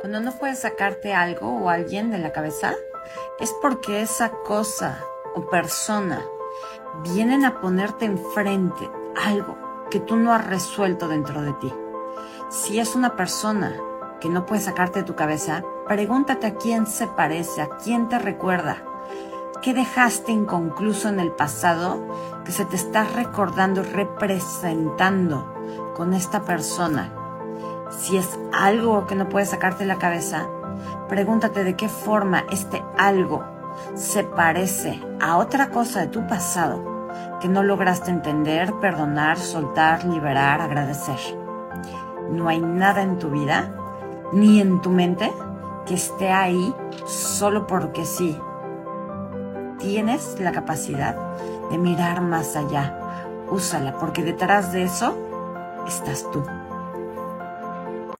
Cuando 0.00 0.20
no 0.20 0.32
puedes 0.32 0.60
sacarte 0.60 1.14
algo 1.14 1.48
o 1.48 1.68
alguien 1.68 2.10
de 2.10 2.18
la 2.18 2.32
cabeza, 2.32 2.74
es 3.38 3.54
porque 3.62 4.02
esa 4.02 4.30
cosa 4.30 5.04
o 5.34 5.46
persona 5.46 6.24
vienen 7.02 7.44
a 7.44 7.60
ponerte 7.60 8.04
enfrente 8.04 8.90
algo 9.24 9.56
que 9.90 10.00
tú 10.00 10.16
no 10.16 10.32
has 10.32 10.46
resuelto 10.46 11.08
dentro 11.08 11.42
de 11.42 11.52
ti. 11.54 11.72
Si 12.50 12.78
es 12.78 12.94
una 12.94 13.16
persona 13.16 13.76
que 14.20 14.28
no 14.28 14.46
puedes 14.46 14.64
sacarte 14.64 15.00
de 15.00 15.04
tu 15.04 15.14
cabeza, 15.14 15.64
pregúntate 15.86 16.46
a 16.46 16.54
quién 16.54 16.86
se 16.86 17.06
parece, 17.06 17.62
a 17.62 17.68
quién 17.76 18.08
te 18.08 18.18
recuerda. 18.18 18.84
¿Qué 19.62 19.74
dejaste 19.74 20.32
inconcluso 20.32 21.08
en 21.08 21.20
el 21.20 21.30
pasado 21.32 22.42
que 22.44 22.52
se 22.52 22.64
te 22.64 22.76
está 22.76 23.04
recordando 23.04 23.82
representando 23.82 25.54
con 25.94 26.14
esta 26.14 26.42
persona? 26.42 27.21
Si 27.98 28.16
es 28.16 28.38
algo 28.52 29.06
que 29.06 29.14
no 29.14 29.28
puedes 29.28 29.50
sacarte 29.50 29.84
de 29.84 29.88
la 29.88 29.98
cabeza, 29.98 30.48
pregúntate 31.08 31.62
de 31.64 31.76
qué 31.76 31.88
forma 31.88 32.44
este 32.50 32.82
algo 32.98 33.44
se 33.94 34.24
parece 34.24 35.00
a 35.20 35.36
otra 35.36 35.70
cosa 35.70 36.00
de 36.00 36.08
tu 36.08 36.26
pasado 36.26 36.92
que 37.40 37.48
no 37.48 37.62
lograste 37.62 38.10
entender, 38.10 38.72
perdonar, 38.80 39.38
soltar, 39.38 40.04
liberar, 40.04 40.60
agradecer. 40.60 41.18
No 42.30 42.48
hay 42.48 42.60
nada 42.60 43.02
en 43.02 43.18
tu 43.18 43.30
vida, 43.30 43.74
ni 44.32 44.60
en 44.60 44.80
tu 44.80 44.90
mente, 44.90 45.30
que 45.84 45.94
esté 45.94 46.30
ahí 46.30 46.74
solo 47.04 47.66
porque 47.66 48.04
sí. 48.04 48.38
Tienes 49.78 50.38
la 50.40 50.52
capacidad 50.52 51.16
de 51.70 51.78
mirar 51.78 52.22
más 52.22 52.56
allá. 52.56 52.96
Úsala, 53.50 53.98
porque 53.98 54.22
detrás 54.22 54.72
de 54.72 54.84
eso 54.84 55.14
estás 55.86 56.30
tú. 56.30 56.44